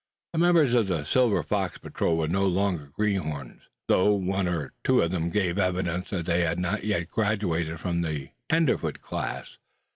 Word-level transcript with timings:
The 0.33 0.39
members 0.39 0.73
of 0.73 0.87
the 0.87 1.03
Silver 1.03 1.43
Fox 1.43 1.77
Patrol 1.77 2.17
were 2.17 2.27
no 2.27 2.47
longer 2.47 2.89
greenhorns, 2.95 3.61
though 3.87 4.15
one 4.15 4.47
or 4.47 4.73
two 4.83 5.01
of 5.03 5.11
them 5.11 5.29
gave 5.29 5.59
evidence 5.59 6.09
that 6.09 6.25
they 6.25 6.41
had 6.41 6.57
not 6.57 6.83
yet 6.83 7.11
graduated 7.11 7.79
from 7.79 8.01
the 8.01 8.29
tenderfoot 8.49 9.01
class. 9.01 9.59